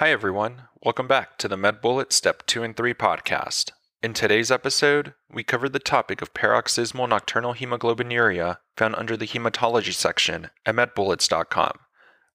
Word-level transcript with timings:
Hi, 0.00 0.10
everyone. 0.10 0.64
Welcome 0.82 1.08
back 1.08 1.38
to 1.38 1.48
the 1.48 1.56
MedBullet 1.56 2.12
Step 2.12 2.44
2 2.44 2.62
and 2.62 2.76
3 2.76 2.92
podcast. 2.92 3.70
In 4.02 4.12
today's 4.12 4.50
episode, 4.50 5.14
we 5.32 5.42
covered 5.42 5.72
the 5.72 5.78
topic 5.78 6.20
of 6.20 6.34
paroxysmal 6.34 7.06
nocturnal 7.06 7.54
hemoglobinuria 7.54 8.58
found 8.76 8.94
under 8.96 9.16
the 9.16 9.26
hematology 9.26 9.94
section 9.94 10.50
at 10.66 10.74
medbullets.com. 10.74 11.78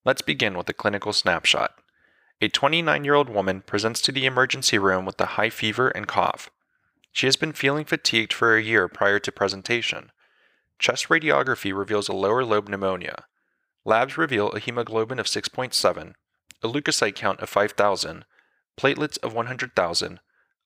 Let's 0.04 0.22
begin 0.22 0.56
with 0.56 0.68
a 0.70 0.72
clinical 0.72 1.12
snapshot. 1.12 1.70
A 2.40 2.48
29 2.48 3.04
year 3.04 3.14
old 3.14 3.28
woman 3.28 3.60
presents 3.60 4.00
to 4.00 4.10
the 4.10 4.26
emergency 4.26 4.76
room 4.76 5.04
with 5.04 5.20
a 5.20 5.36
high 5.38 5.50
fever 5.50 5.86
and 5.90 6.08
cough. 6.08 6.50
She 7.12 7.28
has 7.28 7.36
been 7.36 7.52
feeling 7.52 7.84
fatigued 7.84 8.32
for 8.32 8.56
a 8.56 8.60
year 8.60 8.88
prior 8.88 9.20
to 9.20 9.30
presentation. 9.30 10.10
Chest 10.80 11.10
radiography 11.10 11.72
reveals 11.72 12.08
a 12.08 12.12
lower 12.12 12.44
lobe 12.44 12.68
pneumonia. 12.68 13.26
Labs 13.84 14.18
reveal 14.18 14.50
a 14.50 14.58
hemoglobin 14.58 15.20
of 15.20 15.26
6.7, 15.26 16.14
a 16.62 16.68
leukocyte 16.68 17.14
count 17.14 17.40
of 17.40 17.48
5,000, 17.48 18.24
platelets 18.78 19.18
of 19.18 19.34
100,000, 19.34 20.20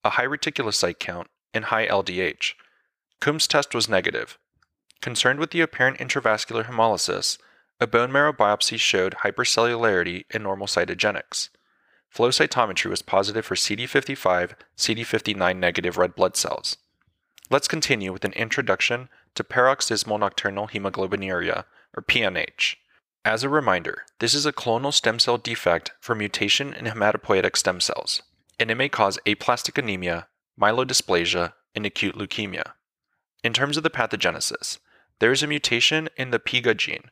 a 0.05 0.11
high 0.11 0.25
reticulocyte 0.25 0.99
count, 0.99 1.29
and 1.55 1.67
high 1.67 1.87
LDH. 1.87 2.53
Coombs 3.21 3.47
test 3.47 3.75
was 3.75 3.89
negative. 3.89 4.39
Concerned 5.01 5.39
with 5.39 5.51
the 5.51 5.61
apparent 5.61 5.99
intravascular 5.99 6.65
hemolysis, 6.67 7.39
a 7.81 7.87
bone 7.87 8.13
marrow 8.13 8.33
biopsy 8.33 8.79
showed 8.79 9.17
hypercellularity 9.23 10.25
and 10.31 10.43
normal 10.43 10.67
cytogenetics. 10.67 11.51
Flow 12.09 12.31
cytometry 12.31 12.89
was 12.89 13.03
positive 13.03 13.45
for 13.45 13.55
CD55, 13.55 14.53
CD59 14.77 15.57
negative 15.57 15.99
red 15.99 16.15
blood 16.15 16.37
cells. 16.37 16.77
Let's 17.51 17.69
continue 17.69 18.13
with 18.13 18.25
an 18.25 18.33
introduction 18.33 19.09
to 19.35 19.45
paroxysmal 19.45 20.19
nocturnal 20.19 20.69
hemoglobinuria, 20.69 21.65
or 21.97 22.03
PNH. 22.03 22.77
As 23.27 23.43
a 23.43 23.49
reminder, 23.49 24.05
this 24.21 24.35
is 24.35 24.47
a 24.47 24.53
clonal 24.53 24.95
stem 24.95 25.19
cell 25.19 25.37
defect 25.37 25.91
for 25.99 26.15
mutation 26.15 26.73
in 26.73 26.85
hematopoietic 26.85 27.57
stem 27.57 27.81
cells, 27.81 28.23
and 28.61 28.71
it 28.71 28.77
may 28.77 28.89
cause 28.89 29.19
aplastic 29.27 29.77
anemia, 29.77 30.29
myelodysplasia, 30.57 31.55
and 31.75 31.85
acute 31.85 32.15
leukemia. 32.15 32.75
In 33.43 33.53
terms 33.53 33.77
of 33.77 33.83
the 33.83 33.91
pathogenesis, 33.91 34.79
there 35.19 35.33
is 35.33 35.43
a 35.43 35.49
mutation 35.49 36.09
in 36.17 36.31
the 36.31 36.39
PIGA 36.39 36.77
gene. 36.77 37.11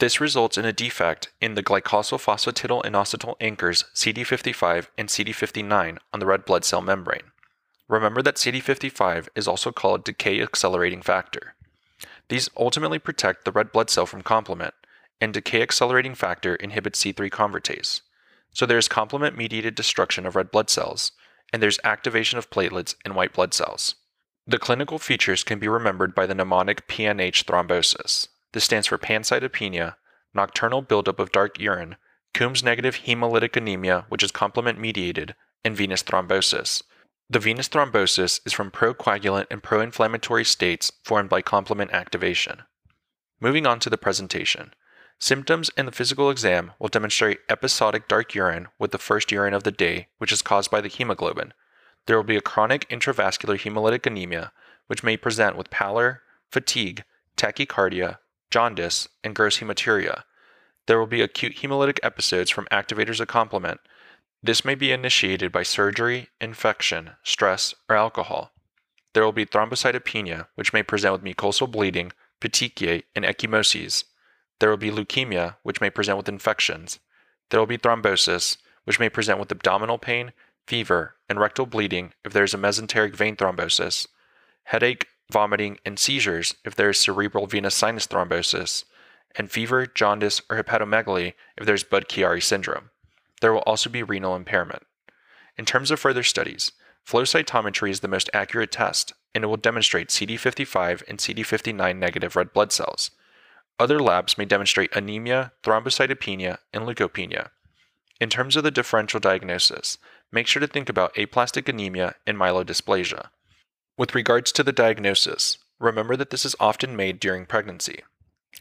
This 0.00 0.20
results 0.20 0.58
in 0.58 0.66
a 0.66 0.72
defect 0.72 1.32
in 1.40 1.54
the 1.54 1.62
glycosyl-phosphatidylinositol 1.62 3.36
anchors 3.40 3.86
CD55 3.94 4.88
and 4.98 5.08
CD59 5.08 5.96
on 6.12 6.20
the 6.20 6.26
red 6.26 6.44
blood 6.44 6.66
cell 6.66 6.82
membrane. 6.82 7.32
Remember 7.88 8.20
that 8.20 8.36
CD55 8.36 9.28
is 9.34 9.48
also 9.48 9.72
called 9.72 10.04
decay 10.04 10.42
accelerating 10.42 11.00
factor. 11.00 11.54
These 12.28 12.50
ultimately 12.54 12.98
protect 12.98 13.46
the 13.46 13.52
red 13.52 13.72
blood 13.72 13.88
cell 13.88 14.04
from 14.04 14.20
complement, 14.20 14.74
and 15.20 15.32
decay 15.32 15.62
accelerating 15.62 16.14
factor 16.14 16.54
inhibits 16.56 17.02
C3 17.02 17.30
convertase. 17.30 18.00
So 18.52 18.66
there 18.66 18.78
is 18.78 18.88
complement 18.88 19.36
mediated 19.36 19.74
destruction 19.74 20.26
of 20.26 20.36
red 20.36 20.50
blood 20.50 20.70
cells, 20.70 21.12
and 21.52 21.62
there's 21.62 21.80
activation 21.84 22.38
of 22.38 22.50
platelets 22.50 22.94
and 23.04 23.14
white 23.14 23.32
blood 23.32 23.54
cells. 23.54 23.94
The 24.46 24.58
clinical 24.58 24.98
features 24.98 25.42
can 25.42 25.58
be 25.58 25.68
remembered 25.68 26.14
by 26.14 26.26
the 26.26 26.34
mnemonic 26.34 26.86
PNH 26.86 27.44
thrombosis. 27.44 28.28
This 28.52 28.64
stands 28.64 28.86
for 28.86 28.98
pancytopenia, 28.98 29.96
nocturnal 30.34 30.82
buildup 30.82 31.18
of 31.18 31.32
dark 31.32 31.58
urine, 31.58 31.96
Coombs 32.34 32.64
negative 32.64 32.96
hemolytic 33.06 33.56
anemia, 33.56 34.06
which 34.08 34.22
is 34.22 34.32
complement 34.32 34.78
mediated, 34.78 35.36
and 35.64 35.76
venous 35.76 36.02
thrombosis. 36.02 36.82
The 37.30 37.38
venous 37.38 37.68
thrombosis 37.68 38.40
is 38.44 38.52
from 38.52 38.72
procoagulant 38.72 39.46
and 39.50 39.62
pro 39.62 39.80
inflammatory 39.80 40.44
states 40.44 40.92
formed 41.04 41.30
by 41.30 41.42
complement 41.42 41.92
activation. 41.92 42.64
Moving 43.40 43.66
on 43.66 43.78
to 43.80 43.88
the 43.88 43.96
presentation. 43.96 44.74
Symptoms 45.18 45.70
in 45.76 45.86
the 45.86 45.92
physical 45.92 46.30
exam 46.30 46.72
will 46.78 46.88
demonstrate 46.88 47.40
episodic 47.48 48.08
dark 48.08 48.34
urine 48.34 48.68
with 48.78 48.90
the 48.90 48.98
first 48.98 49.32
urine 49.32 49.54
of 49.54 49.62
the 49.62 49.70
day, 49.70 50.08
which 50.18 50.32
is 50.32 50.42
caused 50.42 50.70
by 50.70 50.80
the 50.80 50.88
hemoglobin. 50.88 51.54
There 52.06 52.16
will 52.16 52.24
be 52.24 52.36
a 52.36 52.42
chronic 52.42 52.88
intravascular 52.90 53.58
hemolytic 53.58 54.06
anemia, 54.06 54.52
which 54.86 55.02
may 55.02 55.16
present 55.16 55.56
with 55.56 55.70
pallor, 55.70 56.22
fatigue, 56.50 57.04
tachycardia, 57.36 58.18
jaundice, 58.50 59.08
and 59.22 59.34
gross 59.34 59.58
hematuria. 59.58 60.24
There 60.86 60.98
will 60.98 61.06
be 61.06 61.22
acute 61.22 61.56
hemolytic 61.56 61.98
episodes 62.02 62.50
from 62.50 62.66
activators 62.70 63.20
of 63.20 63.28
complement. 63.28 63.80
This 64.42 64.64
may 64.64 64.74
be 64.74 64.92
initiated 64.92 65.50
by 65.50 65.62
surgery, 65.62 66.28
infection, 66.40 67.12
stress, 67.22 67.74
or 67.88 67.96
alcohol. 67.96 68.52
There 69.14 69.24
will 69.24 69.32
be 69.32 69.46
thrombocytopenia, 69.46 70.48
which 70.54 70.72
may 70.72 70.82
present 70.82 71.12
with 71.12 71.24
mucosal 71.24 71.70
bleeding, 71.70 72.12
petechiae, 72.40 73.04
and 73.14 73.24
ecchymoses. 73.24 74.04
There 74.60 74.70
will 74.70 74.76
be 74.76 74.90
leukemia, 74.90 75.56
which 75.62 75.80
may 75.80 75.90
present 75.90 76.16
with 76.16 76.28
infections. 76.28 76.98
There 77.50 77.60
will 77.60 77.66
be 77.66 77.78
thrombosis, 77.78 78.56
which 78.84 79.00
may 79.00 79.08
present 79.08 79.38
with 79.38 79.52
abdominal 79.52 79.98
pain, 79.98 80.32
fever, 80.66 81.16
and 81.28 81.40
rectal 81.40 81.66
bleeding 81.66 82.12
if 82.24 82.32
there 82.32 82.44
is 82.44 82.54
a 82.54 82.58
mesenteric 82.58 83.14
vein 83.14 83.36
thrombosis, 83.36 84.06
headache, 84.64 85.08
vomiting, 85.30 85.78
and 85.84 85.98
seizures 85.98 86.54
if 86.64 86.74
there 86.74 86.90
is 86.90 86.98
cerebral 86.98 87.46
venous 87.46 87.74
sinus 87.74 88.06
thrombosis, 88.06 88.84
and 89.36 89.50
fever, 89.50 89.86
jaundice, 89.86 90.40
or 90.48 90.62
hepatomegaly 90.62 91.34
if 91.56 91.66
there 91.66 91.74
is 91.74 91.84
Budd-Chiari 91.84 92.42
syndrome. 92.42 92.90
There 93.40 93.52
will 93.52 93.60
also 93.60 93.90
be 93.90 94.02
renal 94.02 94.36
impairment. 94.36 94.84
In 95.56 95.64
terms 95.64 95.90
of 95.90 96.00
further 96.00 96.22
studies, 96.22 96.72
flow 97.02 97.22
cytometry 97.22 97.90
is 97.90 98.00
the 98.00 98.08
most 98.08 98.30
accurate 98.32 98.72
test, 98.72 99.12
and 99.34 99.44
it 99.44 99.48
will 99.48 99.56
demonstrate 99.56 100.08
CD55 100.08 101.02
and 101.08 101.18
CD59 101.18 101.96
negative 101.96 102.36
red 102.36 102.52
blood 102.52 102.72
cells. 102.72 103.10
Other 103.78 103.98
labs 103.98 104.38
may 104.38 104.44
demonstrate 104.44 104.94
anemia, 104.94 105.52
thrombocytopenia, 105.62 106.58
and 106.72 106.84
leukopenia. 106.84 107.50
In 108.20 108.30
terms 108.30 108.56
of 108.56 108.62
the 108.62 108.70
differential 108.70 109.18
diagnosis, 109.18 109.98
make 110.30 110.46
sure 110.46 110.60
to 110.60 110.66
think 110.66 110.88
about 110.88 111.18
aplastic 111.18 111.68
anemia 111.68 112.14
and 112.26 112.38
myelodysplasia. 112.38 113.28
With 113.98 114.14
regards 114.14 114.52
to 114.52 114.62
the 114.62 114.72
diagnosis, 114.72 115.58
remember 115.80 116.16
that 116.16 116.30
this 116.30 116.44
is 116.44 116.56
often 116.60 116.94
made 116.94 117.18
during 117.18 117.46
pregnancy. 117.46 118.02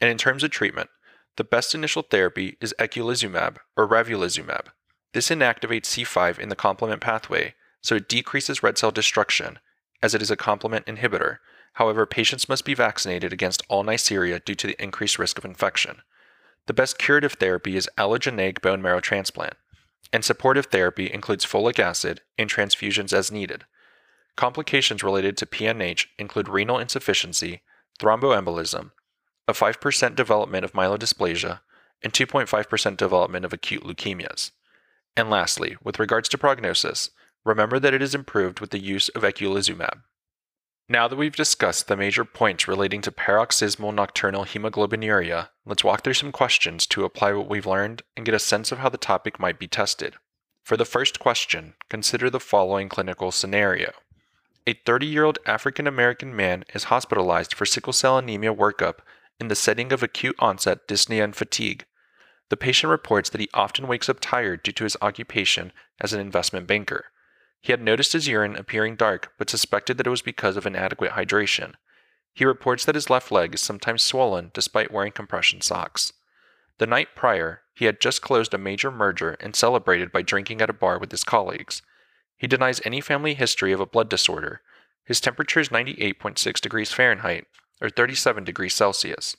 And 0.02 0.10
in 0.10 0.18
terms 0.18 0.44
of 0.44 0.50
treatment, 0.50 0.90
the 1.38 1.44
best 1.44 1.74
initial 1.76 2.02
therapy 2.02 2.58
is 2.60 2.74
eculizumab 2.80 3.58
or 3.78 3.88
ravulizumab. 3.88 4.68
This 5.14 5.30
inactivates 5.30 5.86
C5 5.86 6.40
in 6.40 6.50
the 6.50 6.56
complement 6.56 7.02
pathway, 7.02 7.54
so 7.82 7.96
it 7.96 8.10
decreases 8.10 8.64
red 8.64 8.78
cell 8.78 8.92
destruction, 8.92 9.60
as 10.02 10.16
it 10.16 10.22
is 10.22 10.32
a 10.32 10.36
complement 10.36 10.86
inhibitor, 10.88 11.38
However, 11.74 12.06
patients 12.06 12.48
must 12.48 12.66
be 12.66 12.74
vaccinated 12.74 13.34
against 13.34 13.64
all 13.68 13.84
Neisseria 13.84 14.44
due 14.44 14.56
to 14.56 14.68
the 14.68 14.82
increased 14.82 15.18
risk 15.18 15.38
of 15.38 15.46
infection. 15.46 16.02
The 16.68 16.74
best 16.74 16.98
curative 16.98 17.34
therapy 17.34 17.76
is 17.76 17.90
allogeneic 17.98 18.62
bone 18.62 18.82
marrow 18.82 19.00
transplant, 19.00 19.56
and 20.12 20.24
supportive 20.24 20.68
therapy 20.68 21.12
includes 21.12 21.46
folic 21.46 21.80
acid 21.80 22.22
and 22.38 22.50
transfusions 22.50 23.12
as 23.12 23.32
needed. 23.32 23.66
Complications 24.36 25.04
related 25.04 25.36
to 25.38 25.46
PNH 25.46 26.08
include 26.18 26.48
renal 26.48 26.80
insufficiency, 26.80 27.62
thromboembolism, 28.00 28.92
a 29.48 29.54
5% 29.54 30.16
development 30.16 30.64
of 30.64 30.74
myelodysplasia, 30.74 31.60
and 32.04 32.14
2.5% 32.14 32.98
development 32.98 33.46
of 33.46 33.54
acute 33.54 33.84
leukemias. 33.84 34.52
And 35.16 35.30
lastly, 35.30 35.78
with 35.84 36.00
regards 36.00 36.30
to 36.30 36.38
prognosis, 36.38 37.12
remember 37.44 37.80
that 37.80 37.94
it 37.94 38.02
is 38.02 38.16
improved 38.16 38.60
with 38.60 38.72
the 38.72 38.80
use 38.80 39.10
of 39.10 39.24
eculizumab. 39.24 40.02
Now 40.90 41.08
that 41.08 41.16
we've 41.16 41.36
discussed 41.36 41.88
the 41.88 41.96
major 41.96 42.26
points 42.26 42.68
relating 42.68 43.02
to 43.04 43.12
paroxysmal 43.12 43.94
nocturnal 43.94 44.44
hemoglobinuria, 44.44 45.48
let's 45.66 45.84
walk 45.84 46.04
through 46.04 46.16
some 46.16 46.34
questions 46.34 46.86
to 46.88 47.06
apply 47.06 47.32
what 47.32 47.50
we've 47.50 47.66
learned 47.66 48.02
and 48.18 48.26
get 48.26 48.36
a 48.36 48.40
sense 48.40 48.70
of 48.72 48.80
how 48.80 48.90
the 48.90 48.98
topic 48.98 49.40
might 49.40 49.58
be 49.58 49.68
tested. 49.68 50.16
For 50.64 50.76
the 50.76 50.84
first 50.84 51.20
question, 51.20 51.76
consider 51.90 52.30
the 52.30 52.40
following 52.40 52.90
clinical 52.90 53.32
scenario. 53.32 53.94
A 54.68 54.74
30 54.74 55.06
year 55.06 55.24
old 55.24 55.40
African 55.46 55.88
American 55.88 56.36
man 56.36 56.66
is 56.74 56.86
hospitalized 56.86 57.54
for 57.54 57.66
sickle 57.66 57.94
cell 57.94 58.18
anemia 58.18 58.54
workup 58.54 59.00
in 59.40 59.48
the 59.48 59.56
setting 59.56 59.94
of 59.94 60.04
acute 60.04 60.36
onset 60.40 60.88
dyspnea 60.88 61.24
and 61.24 61.36
fatigue. 61.36 61.86
The 62.50 62.58
patient 62.58 62.92
reports 62.92 63.30
that 63.30 63.42
he 63.42 63.50
often 63.54 63.88
wakes 63.88 64.10
up 64.10 64.20
tired 64.20 64.64
due 64.64 64.74
to 64.74 64.84
his 64.84 64.98
occupation 65.02 65.72
as 66.02 66.12
an 66.12 66.20
investment 66.20 66.68
banker. 66.68 67.06
He 67.64 67.72
had 67.72 67.82
noticed 67.82 68.12
his 68.12 68.28
urine 68.28 68.58
appearing 68.58 68.98
dark, 68.98 69.32
but 69.38 69.50
suspected 69.50 69.98
that 69.98 70.06
it 70.06 70.10
was 70.10 70.22
because 70.22 70.58
of 70.58 70.66
inadequate 70.66 71.12
hydration. 71.12 71.76
He 72.34 72.44
reports 72.44 72.84
that 72.84 72.96
his 72.96 73.10
left 73.10 73.32
leg 73.32 73.56
is 73.56 73.62
sometimes 73.62 74.04
swollen 74.04 74.52
despite 74.54 74.92
wearing 74.92 75.14
compression 75.14 75.62
socks. 75.62 76.12
The 76.78 76.88
night 76.88 77.16
prior, 77.16 77.62
he 77.74 77.86
had 77.86 78.02
just 78.02 78.22
closed 78.22 78.54
a 78.54 78.58
major 78.58 78.92
merger 78.92 79.38
and 79.40 79.56
celebrated 79.56 80.12
by 80.12 80.24
drinking 80.24 80.62
at 80.62 80.70
a 80.70 80.74
bar 80.74 81.00
with 81.00 81.12
his 81.12 81.24
colleagues. 81.24 81.82
He 82.36 82.48
denies 82.48 82.82
any 82.84 83.00
family 83.00 83.34
history 83.34 83.72
of 83.72 83.80
a 83.80 83.86
blood 83.86 84.10
disorder. 84.10 84.60
His 85.06 85.22
temperature 85.22 85.62
is 85.62 85.70
98.6 85.70 86.60
degrees 86.60 86.92
Fahrenheit, 86.92 87.48
or 87.82 87.90
37 87.90 88.44
degrees 88.44 88.74
Celsius. 88.74 89.38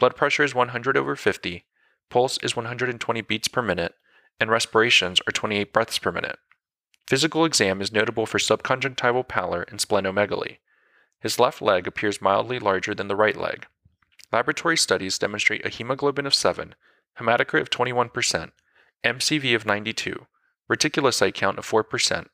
Blood 0.00 0.16
pressure 0.16 0.42
is 0.42 0.56
100 0.56 0.96
over 0.96 1.14
50, 1.14 1.64
pulse 2.08 2.36
is 2.42 2.56
120 2.56 3.20
beats 3.20 3.46
per 3.46 3.62
minute, 3.62 3.94
and 4.40 4.50
respirations 4.50 5.20
are 5.28 5.32
28 5.32 5.72
breaths 5.72 6.00
per 6.00 6.10
minute. 6.10 6.40
Physical 7.10 7.44
exam 7.44 7.80
is 7.80 7.90
notable 7.90 8.24
for 8.24 8.38
subconjunctival 8.38 9.26
pallor 9.26 9.62
and 9.62 9.80
splenomegaly. 9.80 10.58
His 11.18 11.40
left 11.40 11.60
leg 11.60 11.88
appears 11.88 12.22
mildly 12.22 12.60
larger 12.60 12.94
than 12.94 13.08
the 13.08 13.16
right 13.16 13.36
leg. 13.36 13.66
Laboratory 14.32 14.76
studies 14.76 15.18
demonstrate 15.18 15.66
a 15.66 15.70
hemoglobin 15.70 16.24
of 16.24 16.36
7, 16.36 16.76
hematocrit 17.18 17.62
of 17.62 17.68
21%, 17.68 18.52
MCV 19.02 19.56
of 19.56 19.66
92, 19.66 20.28
reticulocyte 20.70 21.34
count 21.34 21.58
of 21.58 21.68
4%, 21.68 22.28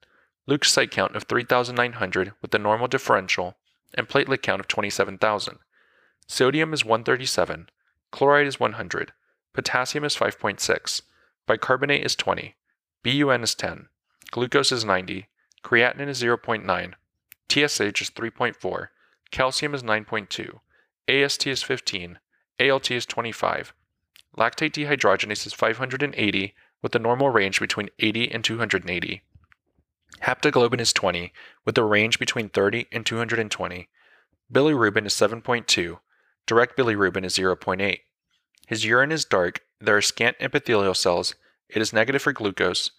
leukocyte 0.46 0.90
count 0.90 1.16
of 1.16 1.22
3,900 1.22 2.32
with 2.42 2.50
the 2.50 2.58
normal 2.58 2.86
differential, 2.86 3.56
and 3.94 4.10
platelet 4.10 4.42
count 4.42 4.60
of 4.60 4.68
27,000. 4.68 5.56
Sodium 6.26 6.74
is 6.74 6.84
137, 6.84 7.70
chloride 8.10 8.46
is 8.46 8.60
100, 8.60 9.14
potassium 9.54 10.04
is 10.04 10.14
5.6, 10.14 11.00
bicarbonate 11.46 12.04
is 12.04 12.14
20, 12.14 12.56
BUN 13.02 13.42
is 13.42 13.54
10, 13.54 13.88
glucose 14.30 14.72
is 14.72 14.84
90, 14.84 15.28
creatinine 15.62 16.08
is 16.08 16.22
0.9, 16.22 16.92
TSH 17.48 18.02
is 18.02 18.10
3.4, 18.10 18.88
calcium 19.30 19.74
is 19.74 19.82
9.2, 19.82 20.60
AST 21.08 21.46
is 21.46 21.62
15, 21.62 22.18
ALT 22.60 22.90
is 22.90 23.06
25, 23.06 23.72
lactate 24.36 24.72
dehydrogenase 24.72 25.46
is 25.46 25.52
580 25.52 26.54
with 26.82 26.92
the 26.92 26.98
normal 26.98 27.30
range 27.30 27.60
between 27.60 27.88
80 27.98 28.30
and 28.30 28.44
280. 28.44 29.22
Haptoglobin 30.22 30.80
is 30.80 30.92
20 30.92 31.32
with 31.64 31.76
a 31.76 31.84
range 31.84 32.18
between 32.18 32.48
30 32.48 32.86
and 32.92 33.04
220. 33.04 33.88
Bilirubin 34.52 35.06
is 35.06 35.14
7.2. 35.14 35.98
Direct 36.46 36.76
bilirubin 36.76 37.24
is 37.24 37.36
0.8. 37.36 37.98
His 38.66 38.84
urine 38.84 39.12
is 39.12 39.24
dark, 39.24 39.60
there 39.80 39.96
are 39.96 40.02
scant 40.02 40.36
epithelial 40.40 40.94
cells, 40.94 41.34
it 41.68 41.82
is 41.82 41.92
negative 41.92 42.22
for 42.22 42.32
glucose, 42.32 42.90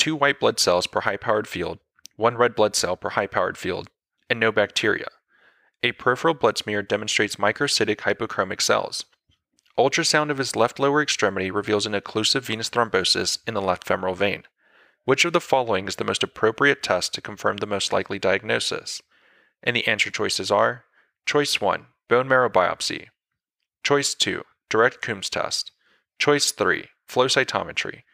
two 0.00 0.16
white 0.16 0.40
blood 0.40 0.58
cells 0.58 0.86
per 0.86 1.02
high 1.02 1.18
powered 1.18 1.46
field, 1.46 1.78
one 2.16 2.34
red 2.34 2.54
blood 2.54 2.74
cell 2.74 2.96
per 2.96 3.10
high 3.10 3.26
powered 3.26 3.58
field, 3.58 3.90
and 4.30 4.40
no 4.40 4.50
bacteria. 4.50 5.08
A 5.82 5.92
peripheral 5.92 6.32
blood 6.32 6.56
smear 6.56 6.82
demonstrates 6.82 7.36
microcytic 7.36 7.98
hypochromic 7.98 8.62
cells. 8.62 9.04
Ultrasound 9.78 10.30
of 10.30 10.38
his 10.38 10.56
left 10.56 10.78
lower 10.78 11.02
extremity 11.02 11.50
reveals 11.50 11.84
an 11.84 11.92
occlusive 11.92 12.40
venous 12.40 12.70
thrombosis 12.70 13.40
in 13.46 13.52
the 13.52 13.60
left 13.60 13.86
femoral 13.86 14.14
vein. 14.14 14.44
Which 15.04 15.26
of 15.26 15.34
the 15.34 15.40
following 15.40 15.86
is 15.86 15.96
the 15.96 16.04
most 16.04 16.22
appropriate 16.22 16.82
test 16.82 17.12
to 17.14 17.20
confirm 17.20 17.58
the 17.58 17.66
most 17.66 17.92
likely 17.92 18.18
diagnosis? 18.18 19.02
And 19.62 19.76
the 19.76 19.86
answer 19.86 20.10
choices 20.10 20.50
are 20.50 20.84
Choice 21.26 21.60
1, 21.60 21.84
bone 22.08 22.26
marrow 22.26 22.48
biopsy. 22.48 23.08
Choice 23.84 24.14
2, 24.14 24.44
direct 24.70 25.02
Coombs 25.02 25.28
test. 25.28 25.72
Choice 26.18 26.52
3, 26.52 26.86
flow 27.06 27.26
cytometry. 27.26 28.04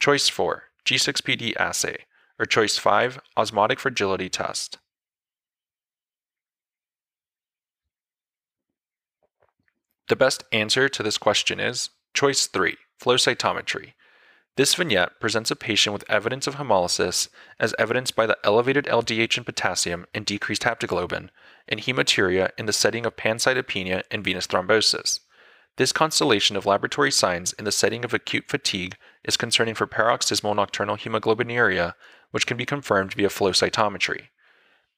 Choice 0.00 0.28
4, 0.28 0.64
G6PD 0.86 1.56
assay. 1.56 1.98
Or 2.38 2.46
choice 2.46 2.78
5, 2.78 3.18
osmotic 3.36 3.80
fragility 3.80 4.28
test. 4.28 4.78
The 10.08 10.16
best 10.16 10.44
answer 10.52 10.88
to 10.88 11.02
this 11.02 11.18
question 11.18 11.58
is 11.58 11.90
choice 12.14 12.46
3, 12.46 12.76
flow 12.98 13.16
cytometry. 13.16 13.94
This 14.56 14.74
vignette 14.74 15.20
presents 15.20 15.50
a 15.50 15.56
patient 15.56 15.92
with 15.92 16.08
evidence 16.08 16.46
of 16.46 16.54
hemolysis 16.54 17.28
as 17.58 17.74
evidenced 17.78 18.14
by 18.14 18.26
the 18.26 18.38
elevated 18.44 18.86
LDH 18.86 19.36
and 19.36 19.44
potassium 19.44 20.06
and 20.14 20.24
decreased 20.24 20.62
haptoglobin 20.62 21.28
and 21.68 21.80
hematuria 21.80 22.50
in 22.56 22.66
the 22.66 22.72
setting 22.72 23.04
of 23.04 23.16
pancytopenia 23.16 24.04
and 24.10 24.24
venous 24.24 24.46
thrombosis. 24.46 25.20
This 25.76 25.92
constellation 25.92 26.56
of 26.56 26.64
laboratory 26.64 27.10
signs 27.10 27.52
in 27.54 27.64
the 27.64 27.72
setting 27.72 28.04
of 28.04 28.14
acute 28.14 28.48
fatigue 28.48 28.96
is 29.26 29.36
concerning 29.36 29.74
for 29.74 29.86
paroxysmal 29.86 30.54
nocturnal 30.54 30.96
hemoglobinuria, 30.96 31.94
which 32.30 32.46
can 32.46 32.56
be 32.56 32.64
confirmed 32.64 33.14
via 33.14 33.28
flow 33.28 33.50
cytometry. 33.50 34.28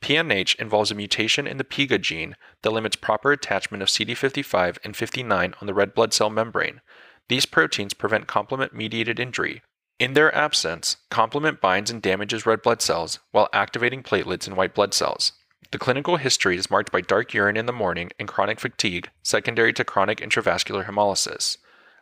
PNH 0.00 0.54
involves 0.56 0.90
a 0.90 0.94
mutation 0.94 1.46
in 1.46 1.56
the 1.56 1.64
PIGA 1.64 2.00
gene 2.00 2.36
that 2.62 2.70
limits 2.70 2.96
proper 2.96 3.32
attachment 3.32 3.82
of 3.82 3.88
CD55 3.88 4.78
and 4.84 4.96
59 4.96 5.54
on 5.60 5.66
the 5.66 5.75
red 5.75 5.94
blood 5.94 6.12
cell 6.12 6.30
membrane. 6.30 6.80
These 7.28 7.46
proteins 7.46 7.94
prevent 7.94 8.26
complement 8.26 8.72
mediated 8.72 9.19
injury. 9.19 9.62
In 9.98 10.12
their 10.12 10.32
absence, 10.34 10.98
complement 11.10 11.60
binds 11.60 11.90
and 11.90 12.00
damages 12.00 12.46
red 12.46 12.62
blood 12.62 12.80
cells 12.80 13.19
while 13.32 13.48
activating 13.52 14.04
platelets 14.04 14.46
and 14.46 14.56
white 14.56 14.75
blood 14.75 14.94
cells. 14.94 15.32
The 15.72 15.78
clinical 15.78 16.16
history 16.16 16.56
is 16.56 16.70
marked 16.70 16.92
by 16.92 17.00
dark 17.00 17.34
urine 17.34 17.56
in 17.56 17.66
the 17.66 17.72
morning 17.72 18.10
and 18.19 18.28
chronic 18.28 18.60
fatigue, 18.60 19.10
secondary 19.22 19.72
to 19.75 19.84
chronic 19.84 20.19
intravascular 20.19 20.86
hemolysis. 20.86 21.58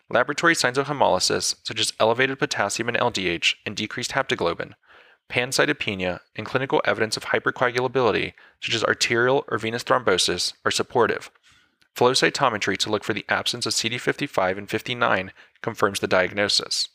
Laboratory 0.08 0.54
signs 0.54 0.78
of 0.78 0.86
hemolysis, 0.86 1.56
such 1.64 1.80
as 1.80 1.92
elevated 1.98 2.38
potassium 2.38 2.88
and 2.88 2.96
LDH 2.96 3.56
and 3.66 3.76
decreased 3.76 4.12
haptoglobin, 4.12 4.74
pancytopenia, 5.28 6.20
and 6.36 6.46
clinical 6.46 6.80
evidence 6.84 7.16
of 7.16 7.26
hypercoagulability, 7.26 8.32
such 8.60 8.74
as 8.74 8.84
arterial 8.84 9.44
or 9.48 9.58
venous 9.58 9.82
thrombosis, 9.82 10.52
are 10.64 10.70
supportive. 10.70 11.30
Flow 11.94 12.12
cytometry 12.12 12.76
to 12.76 12.90
look 12.90 13.02
for 13.02 13.14
the 13.14 13.24
absence 13.28 13.66
of 13.66 13.72
CD55 13.72 14.58
and 14.58 14.70
59 14.70 15.32
confirms 15.62 16.00
the 16.00 16.06
diagnosis. 16.06 16.88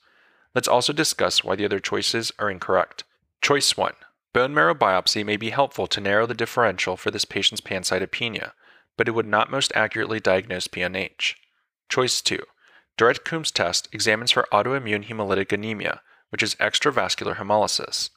Let's 0.54 0.68
also 0.68 0.94
discuss 0.94 1.44
why 1.44 1.56
the 1.56 1.66
other 1.66 1.80
choices 1.80 2.31
are 2.40 2.50
incorrect. 2.50 3.04
Choice 3.42 3.75
1. 3.75 3.94
Bone 4.34 4.54
marrow 4.54 4.75
biopsy 4.75 5.25
may 5.25 5.36
be 5.36 5.50
helpful 5.50 5.88
to 5.88 6.00
narrow 6.00 6.25
the 6.25 6.34
differential 6.34 6.96
for 6.96 7.12
this 7.12 7.25
patient's 7.25 7.62
pancytopenia, 7.62 8.52
but 8.96 9.07
it 9.07 9.12
would 9.12 9.28
not 9.28 9.52
most 9.52 9.74
accurately 9.75 10.19
diagnose 10.19 10.68
PNH. 10.68 11.36
Choice 11.90 12.22
2. 12.22 12.40
Direct 12.98 13.26
Coombs 13.26 13.52
test 13.52 13.88
examines 13.92 14.32
for 14.32 14.48
autoimmune 14.52 15.08
hemolytic 15.08 15.52
anemia, 15.52 16.02
which 16.30 16.44
is 16.44 16.56
extravascular 16.56 17.38
hemolysis. 17.38 18.10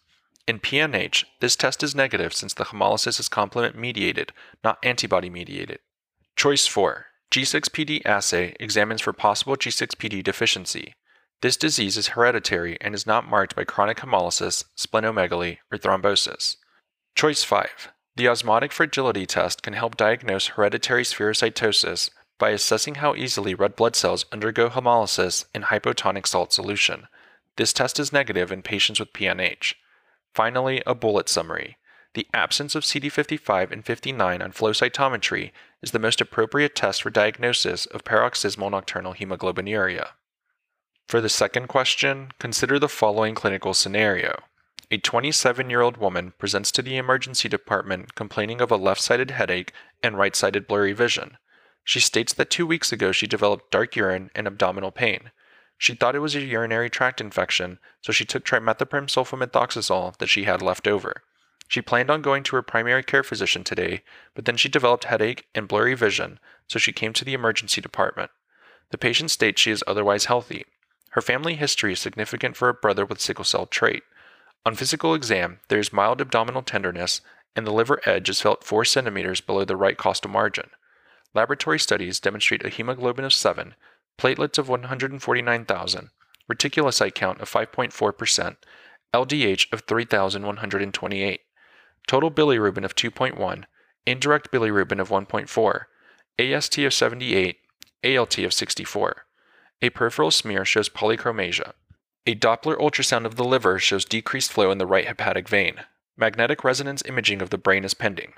In 0.46 0.60
PNH, 0.60 1.24
this 1.40 1.56
test 1.56 1.82
is 1.82 1.94
negative 1.94 2.34
since 2.34 2.52
the 2.52 2.64
hemolysis 2.64 3.18
is 3.18 3.28
complement 3.28 3.76
mediated, 3.76 4.32
not 4.62 4.78
antibody 4.82 5.30
mediated. 5.30 5.78
Choice 6.36 6.66
4. 6.66 7.06
G6PD 7.30 8.04
assay 8.04 8.54
examines 8.60 9.00
for 9.00 9.12
possible 9.12 9.56
G6PD 9.56 10.22
deficiency. 10.22 10.94
This 11.40 11.56
disease 11.56 11.96
is 11.96 12.08
hereditary 12.08 12.78
and 12.80 12.94
is 12.94 13.06
not 13.06 13.28
marked 13.28 13.56
by 13.56 13.64
chronic 13.64 13.98
hemolysis, 13.98 14.64
splenomegaly, 14.76 15.58
or 15.72 15.78
thrombosis. 15.78 16.56
Choice 17.14 17.42
5. 17.42 17.88
The 18.16 18.28
osmotic 18.28 18.70
fragility 18.70 19.26
test 19.26 19.62
can 19.62 19.72
help 19.72 19.96
diagnose 19.96 20.48
hereditary 20.48 21.02
spherocytosis 21.02 22.10
by 22.38 22.50
assessing 22.50 22.96
how 22.96 23.14
easily 23.14 23.54
red 23.54 23.76
blood 23.76 23.96
cells 23.96 24.26
undergo 24.32 24.68
hemolysis 24.68 25.44
in 25.54 25.62
hypotonic 25.62 26.26
salt 26.26 26.52
solution. 26.52 27.06
This 27.56 27.72
test 27.72 28.00
is 28.00 28.12
negative 28.12 28.50
in 28.50 28.62
patients 28.62 28.98
with 28.98 29.12
PNH. 29.12 29.74
Finally, 30.34 30.82
a 30.86 30.94
bullet 30.94 31.28
summary. 31.28 31.76
The 32.14 32.26
absence 32.32 32.74
of 32.74 32.84
CD55 32.84 33.72
and 33.72 33.84
59 33.84 34.42
on 34.42 34.52
flow 34.52 34.70
cytometry 34.70 35.50
is 35.82 35.90
the 35.90 35.98
most 35.98 36.20
appropriate 36.20 36.74
test 36.74 37.02
for 37.02 37.10
diagnosis 37.10 37.86
of 37.86 38.04
paroxysmal 38.04 38.70
nocturnal 38.70 39.14
hemoglobinuria. 39.14 40.10
For 41.08 41.20
the 41.20 41.28
second 41.28 41.68
question, 41.68 42.30
consider 42.38 42.78
the 42.78 42.88
following 42.88 43.34
clinical 43.34 43.74
scenario. 43.74 44.42
A 44.90 44.98
27 44.98 45.70
year 45.70 45.80
old 45.80 45.96
woman 45.96 46.34
presents 46.38 46.70
to 46.72 46.82
the 46.82 46.96
emergency 46.96 47.48
department 47.48 48.14
complaining 48.14 48.60
of 48.60 48.70
a 48.70 48.76
left 48.76 49.00
sided 49.00 49.32
headache 49.32 49.72
and 50.02 50.16
right 50.16 50.36
sided 50.36 50.66
blurry 50.66 50.92
vision. 50.92 51.36
She 51.84 52.00
states 52.00 52.32
that 52.32 52.50
two 52.50 52.66
weeks 52.66 52.92
ago 52.92 53.12
she 53.12 53.26
developed 53.26 53.70
dark 53.70 53.94
urine 53.94 54.30
and 54.34 54.46
abdominal 54.46 54.90
pain. 54.90 55.30
She 55.76 55.94
thought 55.94 56.14
it 56.16 56.20
was 56.20 56.34
a 56.34 56.40
urinary 56.40 56.88
tract 56.88 57.20
infection, 57.20 57.78
so 58.00 58.10
she 58.10 58.24
took 58.24 58.44
trimethoprim 58.44 59.06
sulfamethoxazole 59.06 60.16
that 60.16 60.28
she 60.28 60.44
had 60.44 60.62
left 60.62 60.88
over. 60.88 61.22
She 61.68 61.82
planned 61.82 62.10
on 62.10 62.22
going 62.22 62.42
to 62.44 62.56
her 62.56 62.62
primary 62.62 63.02
care 63.02 63.22
physician 63.22 63.64
today, 63.64 64.02
but 64.34 64.44
then 64.44 64.56
she 64.56 64.68
developed 64.68 65.04
headache 65.04 65.46
and 65.54 65.68
blurry 65.68 65.94
vision, 65.94 66.38
so 66.68 66.78
she 66.78 66.92
came 66.92 67.12
to 67.14 67.24
the 67.24 67.34
emergency 67.34 67.80
department. 67.80 68.30
The 68.90 68.98
patient 68.98 69.30
states 69.30 69.60
she 69.60 69.70
is 69.70 69.84
otherwise 69.86 70.26
healthy. 70.26 70.64
Her 71.10 71.22
family 71.22 71.54
history 71.54 71.92
is 71.92 72.00
significant 72.00 72.56
for 72.56 72.68
a 72.68 72.74
brother 72.74 73.04
with 73.04 73.20
sickle 73.20 73.44
cell 73.44 73.66
trait. 73.66 74.02
On 74.64 74.74
physical 74.74 75.14
exam, 75.14 75.60
there 75.68 75.78
is 75.78 75.92
mild 75.92 76.20
abdominal 76.20 76.62
tenderness, 76.62 77.20
and 77.56 77.66
the 77.66 77.72
liver 77.72 78.00
edge 78.06 78.28
is 78.28 78.40
felt 78.40 78.64
4 78.64 78.84
centimeters 78.84 79.40
below 79.40 79.64
the 79.64 79.76
right 79.76 79.96
costal 79.96 80.30
margin. 80.30 80.70
Laboratory 81.34 81.80
studies 81.80 82.20
demonstrate 82.20 82.64
a 82.64 82.68
hemoglobin 82.68 83.24
of 83.24 83.32
7, 83.32 83.74
platelets 84.18 84.58
of 84.58 84.68
149,000, 84.68 86.10
reticulocyte 86.50 87.14
count 87.14 87.40
of 87.40 87.50
5.4%, 87.50 88.56
LDH 89.12 89.72
of 89.72 89.80
3,128, 89.82 91.40
total 92.06 92.30
bilirubin 92.30 92.84
of 92.84 92.94
2.1, 92.94 93.64
indirect 94.06 94.52
bilirubin 94.52 95.00
of 95.00 95.08
1.4, 95.08 95.84
AST 96.38 96.78
of 96.78 96.94
78, 96.94 97.56
ALT 98.04 98.38
of 98.38 98.52
64. 98.52 99.26
A 99.82 99.90
peripheral 99.90 100.30
smear 100.30 100.64
shows 100.64 100.88
polychromasia. 100.88 101.72
A 102.26 102.34
Doppler 102.34 102.78
ultrasound 102.78 103.24
of 103.26 103.36
the 103.36 103.44
liver 103.44 103.78
shows 103.78 104.04
decreased 104.04 104.52
flow 104.52 104.70
in 104.70 104.78
the 104.78 104.86
right 104.86 105.06
hepatic 105.06 105.48
vein. 105.48 105.80
Magnetic 106.16 106.64
resonance 106.64 107.02
imaging 107.06 107.42
of 107.42 107.50
the 107.50 107.58
brain 107.58 107.84
is 107.84 107.94
pending. 107.94 108.34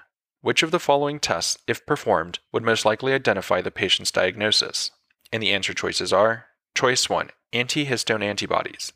Which 0.47 0.62
of 0.62 0.71
the 0.71 0.79
following 0.79 1.19
tests, 1.19 1.59
if 1.67 1.85
performed, 1.87 2.38
would 2.53 2.62
most 2.62 2.85
likely 2.85 3.12
identify 3.12 3.61
the 3.61 3.73
patient's 3.73 4.12
diagnosis? 4.12 4.93
And 5.33 5.43
the 5.43 5.53
answer 5.53 5.75
choices 5.75 6.12
are 6.12 6.47
Choice 6.73 7.11
1 7.11 7.31
Antihistone 7.53 8.23
antibodies, 8.23 8.93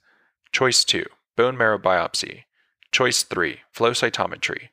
Choice 0.53 0.85
2 0.85 1.05
Bone 1.35 1.57
marrow 1.57 1.77
biopsy, 1.77 2.45
Choice 2.93 3.25
3 3.25 3.63
Flow 3.73 3.91
cytometry, 3.91 4.69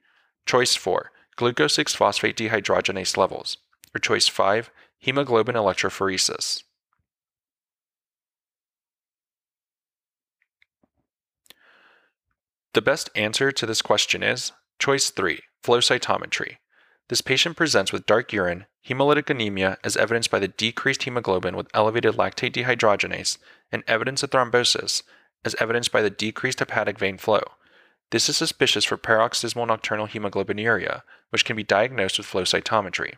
Choice 0.46 0.76
4 0.76 1.12
Glucose 1.36 1.74
6 1.74 1.96
phosphate 1.96 2.38
dehydrogenase 2.38 3.18
levels, 3.18 3.58
or 3.96 3.98
Choice 3.98 4.28
5 4.28 4.70
Hemoglobin 5.00 5.56
electrophoresis. 5.56 6.62
The 12.74 12.84
best 12.84 13.10
answer 13.16 13.52
to 13.52 13.66
this 13.66 13.82
question 13.82 14.22
is 14.22 14.52
choice 14.78 15.10
3 15.10 15.40
flow 15.64 15.80
cytometry. 15.80 16.58
This 17.10 17.22
patient 17.22 17.56
presents 17.56 17.94
with 17.94 18.06
dark 18.06 18.34
urine, 18.34 18.66
hemolytic 18.86 19.30
anemia 19.30 19.78
as 19.84 19.96
evidenced 19.96 20.30
by 20.30 20.40
the 20.40 20.50
decreased 20.50 21.04
hemoglobin 21.04 21.56
with 21.56 21.70
elevated 21.74 22.16
lactate 22.16 22.54
dehydrogenase, 22.54 23.38
and 23.72 23.84
evidence 23.88 24.24
of 24.24 24.32
thrombosis 24.32 25.04
as 25.46 25.56
evidenced 25.60 25.92
by 25.92 26.02
the 26.02 26.10
decreased 26.10 26.60
hepatic 26.60 27.00
vein 27.00 27.18
flow. 27.18 27.42
This 28.12 28.28
is 28.28 28.38
suspicious 28.38 28.86
for 28.86 28.98
paroxysmal 28.98 29.66
nocturnal 29.66 30.08
hemoglobinuria, 30.08 31.04
which 31.30 31.46
can 31.46 31.56
be 31.56 31.64
diagnosed 31.64 32.18
with 32.18 32.28
flow 32.28 32.44
cytometry. 32.44 33.16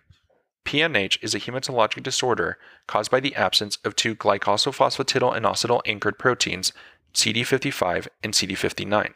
PNH 0.65 1.17
is 1.23 1.33
a 1.33 1.39
hematologic 1.39 2.03
disorder 2.03 2.57
caused 2.85 3.09
by 3.09 3.19
the 3.19 3.35
absence 3.35 3.77
of 3.83 3.95
two 3.95 4.15
glycosylphosphatidylinositol 4.15 5.81
anchored 5.85 6.19
proteins, 6.19 6.73
CD55 7.13 8.07
and 8.23 8.33
CD59. 8.33 9.13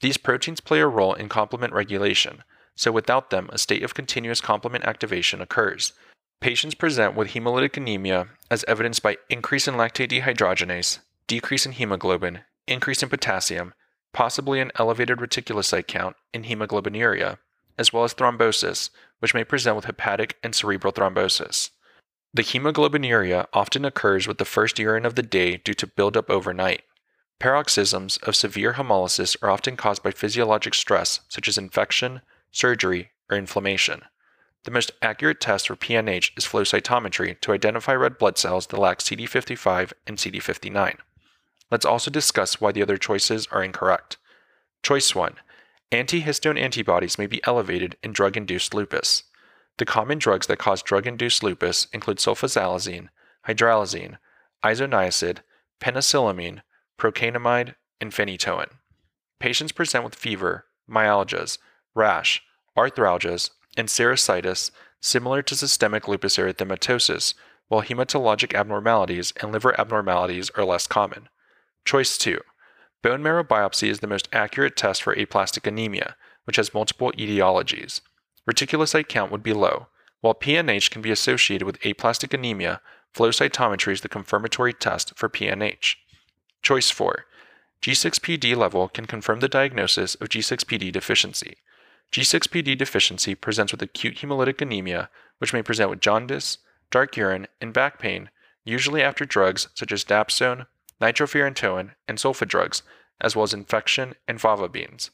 These 0.00 0.18
proteins 0.18 0.60
play 0.60 0.80
a 0.80 0.86
role 0.86 1.14
in 1.14 1.28
complement 1.28 1.72
regulation, 1.72 2.44
so 2.76 2.90
without 2.92 3.30
them, 3.30 3.48
a 3.52 3.58
state 3.58 3.82
of 3.82 3.94
continuous 3.94 4.40
complement 4.40 4.84
activation 4.84 5.40
occurs. 5.40 5.92
Patients 6.40 6.74
present 6.74 7.14
with 7.14 7.28
hemolytic 7.28 7.76
anemia 7.76 8.28
as 8.50 8.64
evidenced 8.64 9.02
by 9.02 9.16
increase 9.30 9.66
in 9.66 9.74
lactate 9.74 10.10
dehydrogenase, 10.10 10.98
decrease 11.26 11.64
in 11.64 11.72
hemoglobin, 11.72 12.40
increase 12.66 13.02
in 13.02 13.08
potassium, 13.08 13.74
possibly 14.12 14.60
an 14.60 14.72
elevated 14.78 15.18
reticulocyte 15.18 15.86
count 15.86 16.16
in 16.32 16.44
hemoglobinuria, 16.44 17.38
as 17.78 17.92
well 17.92 18.04
as 18.04 18.14
thrombosis, 18.14 18.90
which 19.20 19.34
may 19.34 19.44
present 19.44 19.76
with 19.76 19.86
hepatic 19.86 20.36
and 20.42 20.54
cerebral 20.54 20.92
thrombosis. 20.92 21.70
The 22.32 22.42
hemoglobinuria 22.42 23.46
often 23.52 23.84
occurs 23.84 24.26
with 24.26 24.38
the 24.38 24.44
first 24.44 24.78
urine 24.78 25.06
of 25.06 25.14
the 25.14 25.22
day 25.22 25.58
due 25.58 25.74
to 25.74 25.86
buildup 25.86 26.28
overnight. 26.28 26.82
Paroxysms 27.38 28.16
of 28.18 28.36
severe 28.36 28.74
hemolysis 28.74 29.36
are 29.42 29.50
often 29.50 29.76
caused 29.76 30.02
by 30.02 30.10
physiologic 30.10 30.74
stress, 30.74 31.20
such 31.28 31.48
as 31.48 31.58
infection, 31.58 32.22
surgery, 32.54 33.10
or 33.30 33.36
inflammation. 33.36 34.02
The 34.62 34.70
most 34.70 34.92
accurate 35.02 35.40
test 35.40 35.66
for 35.66 35.76
PNH 35.76 36.30
is 36.36 36.46
flow 36.46 36.62
cytometry 36.62 37.38
to 37.40 37.52
identify 37.52 37.94
red 37.94 38.16
blood 38.16 38.38
cells 38.38 38.68
that 38.68 38.78
lack 38.78 39.00
CD55 39.00 39.92
and 40.06 40.16
CD59. 40.16 40.96
Let's 41.70 41.84
also 41.84 42.10
discuss 42.10 42.60
why 42.60 42.72
the 42.72 42.82
other 42.82 42.96
choices 42.96 43.46
are 43.50 43.62
incorrect. 43.62 44.16
Choice 44.82 45.14
1 45.14 45.34
Antihistone 45.92 46.58
antibodies 46.58 47.18
may 47.18 47.26
be 47.26 47.44
elevated 47.44 47.96
in 48.02 48.12
drug 48.12 48.36
induced 48.36 48.72
lupus. 48.72 49.24
The 49.78 49.84
common 49.84 50.18
drugs 50.18 50.46
that 50.46 50.58
cause 50.58 50.82
drug 50.82 51.06
induced 51.06 51.42
lupus 51.42 51.88
include 51.92 52.18
sulfasalazine, 52.18 53.08
hydralazine, 53.46 54.18
isoniazid, 54.64 55.38
penicillamine, 55.80 56.62
procainamide, 56.98 57.74
and 58.00 58.12
phenytoin. 58.12 58.68
Patients 59.40 59.72
present 59.72 60.04
with 60.04 60.14
fever, 60.14 60.66
myalgias, 60.88 61.58
rash, 61.94 62.42
arthralgias, 62.76 63.50
and 63.76 63.88
serositis 63.88 64.70
similar 65.00 65.42
to 65.42 65.54
systemic 65.54 66.08
lupus 66.08 66.36
erythematosus, 66.36 67.34
while 67.68 67.82
hematologic 67.82 68.54
abnormalities 68.54 69.32
and 69.40 69.52
liver 69.52 69.78
abnormalities 69.78 70.50
are 70.50 70.64
less 70.64 70.86
common. 70.86 71.28
Choice 71.84 72.16
2 72.18 72.40
Bone 73.02 73.22
marrow 73.22 73.44
biopsy 73.44 73.88
is 73.88 74.00
the 74.00 74.06
most 74.06 74.28
accurate 74.32 74.76
test 74.76 75.02
for 75.02 75.12
aplastic 75.12 75.66
anemia, 75.66 76.16
which 76.44 76.56
has 76.56 76.72
multiple 76.72 77.12
etiologies. 77.12 78.00
Reticulocyte 78.50 79.08
count 79.08 79.30
would 79.30 79.42
be 79.42 79.52
low. 79.52 79.88
While 80.20 80.34
PNH 80.34 80.90
can 80.90 81.02
be 81.02 81.10
associated 81.10 81.66
with 81.66 81.84
aplastic 81.84 82.32
anemia, 82.32 82.80
flow 83.12 83.28
cytometry 83.28 83.92
is 83.92 84.00
the 84.00 84.08
confirmatory 84.08 84.72
test 84.72 85.12
for 85.16 85.28
PNH. 85.28 85.96
Choice 86.62 86.90
4. 86.90 87.26
G6PD 87.82 88.56
level 88.56 88.88
can 88.88 89.04
confirm 89.04 89.40
the 89.40 89.48
diagnosis 89.48 90.14
of 90.14 90.30
G6PD 90.30 90.90
deficiency. 90.90 91.58
G6PD 92.12 92.76
deficiency 92.78 93.34
presents 93.34 93.72
with 93.72 93.82
acute 93.82 94.18
hemolytic 94.18 94.60
anemia, 94.60 95.10
which 95.38 95.52
may 95.52 95.62
present 95.62 95.90
with 95.90 96.00
jaundice, 96.00 96.58
dark 96.90 97.16
urine, 97.16 97.46
and 97.60 97.72
back 97.72 97.98
pain, 97.98 98.30
usually 98.64 99.02
after 99.02 99.24
drugs 99.24 99.68
such 99.74 99.92
as 99.92 100.04
dapsone, 100.04 100.66
nitrofurantoin, 101.00 101.90
and 102.06 102.18
sulfa 102.18 102.46
drugs, 102.46 102.82
as 103.20 103.34
well 103.34 103.42
as 103.42 103.54
infection 103.54 104.14
and 104.26 104.40
fava 104.40 104.68
beans. 104.68 105.10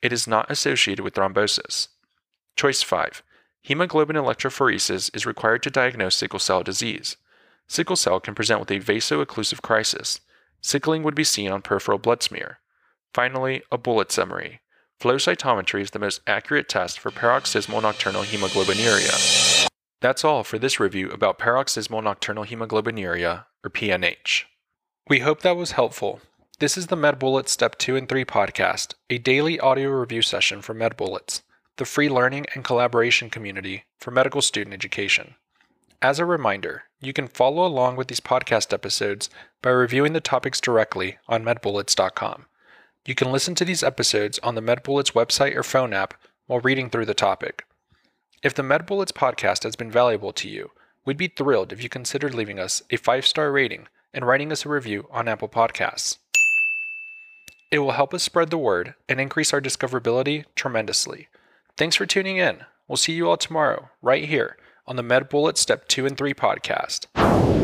It 0.00 0.12
is 0.12 0.26
not 0.26 0.50
associated 0.50 1.02
with 1.02 1.14
thrombosis. 1.14 1.88
Choice 2.56 2.82
5. 2.82 3.22
Hemoglobin 3.62 4.16
electrophoresis 4.16 5.14
is 5.14 5.26
required 5.26 5.62
to 5.62 5.70
diagnose 5.70 6.16
sickle 6.16 6.40
cell 6.40 6.62
disease. 6.62 7.16
Sickle 7.68 7.96
cell 7.96 8.18
can 8.20 8.34
present 8.34 8.60
with 8.60 8.70
a 8.70 8.78
vaso-occlusive 8.78 9.62
crisis. 9.62 10.20
Sickling 10.60 11.02
would 11.02 11.14
be 11.14 11.24
seen 11.24 11.50
on 11.50 11.62
peripheral 11.62 11.98
blood 11.98 12.22
smear. 12.22 12.58
Finally, 13.14 13.62
a 13.70 13.78
bullet 13.78 14.10
summary. 14.10 14.60
Flow 15.02 15.16
cytometry 15.16 15.80
is 15.80 15.90
the 15.90 15.98
most 15.98 16.20
accurate 16.28 16.68
test 16.68 17.00
for 17.00 17.10
paroxysmal 17.10 17.80
nocturnal 17.80 18.22
hemoglobinuria. 18.22 19.66
That's 20.00 20.24
all 20.24 20.44
for 20.44 20.60
this 20.60 20.78
review 20.78 21.10
about 21.10 21.40
paroxysmal 21.40 22.02
nocturnal 22.02 22.44
hemoglobinuria, 22.44 23.46
or 23.64 23.70
PNH. 23.70 24.44
We 25.08 25.18
hope 25.18 25.40
that 25.40 25.56
was 25.56 25.72
helpful. 25.72 26.20
This 26.60 26.78
is 26.78 26.86
the 26.86 26.94
MedBullets 26.94 27.48
Step 27.48 27.78
2 27.78 27.96
and 27.96 28.08
3 28.08 28.24
podcast, 28.24 28.94
a 29.10 29.18
daily 29.18 29.58
audio 29.58 29.88
review 29.90 30.22
session 30.22 30.62
for 30.62 30.72
MedBullets, 30.72 31.42
the 31.78 31.84
free 31.84 32.08
learning 32.08 32.46
and 32.54 32.62
collaboration 32.62 33.28
community 33.28 33.82
for 33.98 34.12
medical 34.12 34.40
student 34.40 34.72
education. 34.72 35.34
As 36.00 36.20
a 36.20 36.24
reminder, 36.24 36.84
you 37.00 37.12
can 37.12 37.26
follow 37.26 37.66
along 37.66 37.96
with 37.96 38.06
these 38.06 38.20
podcast 38.20 38.72
episodes 38.72 39.28
by 39.62 39.70
reviewing 39.70 40.12
the 40.12 40.20
topics 40.20 40.60
directly 40.60 41.18
on 41.26 41.42
medbullets.com. 41.42 42.46
You 43.04 43.16
can 43.16 43.32
listen 43.32 43.56
to 43.56 43.64
these 43.64 43.82
episodes 43.82 44.38
on 44.44 44.54
the 44.54 44.60
MedBullets 44.60 45.12
website 45.12 45.56
or 45.56 45.64
phone 45.64 45.92
app 45.92 46.14
while 46.46 46.60
reading 46.60 46.88
through 46.88 47.06
the 47.06 47.14
topic. 47.14 47.64
If 48.44 48.54
the 48.54 48.62
MedBullets 48.62 49.10
podcast 49.12 49.64
has 49.64 49.74
been 49.74 49.90
valuable 49.90 50.32
to 50.34 50.48
you, 50.48 50.70
we'd 51.04 51.16
be 51.16 51.26
thrilled 51.26 51.72
if 51.72 51.82
you 51.82 51.88
considered 51.88 52.32
leaving 52.32 52.60
us 52.60 52.80
a 52.90 52.96
five 52.96 53.26
star 53.26 53.50
rating 53.50 53.88
and 54.14 54.24
writing 54.24 54.52
us 54.52 54.64
a 54.64 54.68
review 54.68 55.08
on 55.10 55.26
Apple 55.26 55.48
Podcasts. 55.48 56.18
It 57.72 57.80
will 57.80 57.92
help 57.92 58.14
us 58.14 58.22
spread 58.22 58.50
the 58.50 58.58
word 58.58 58.94
and 59.08 59.20
increase 59.20 59.52
our 59.52 59.60
discoverability 59.60 60.44
tremendously. 60.54 61.26
Thanks 61.76 61.96
for 61.96 62.06
tuning 62.06 62.36
in. 62.36 62.58
We'll 62.86 62.96
see 62.98 63.14
you 63.14 63.28
all 63.28 63.36
tomorrow, 63.36 63.88
right 64.00 64.26
here 64.26 64.56
on 64.86 64.94
the 64.94 65.02
MedBullets 65.02 65.58
Step 65.58 65.88
2 65.88 66.06
and 66.06 66.16
3 66.16 66.34
podcast. 66.34 67.61